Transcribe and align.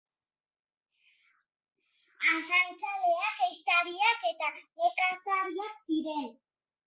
Arrantzaleak, 2.29 3.43
ehiztariak 3.47 4.25
eta 4.31 4.49
nekazariak 4.55 5.87
ziren. 5.91 6.27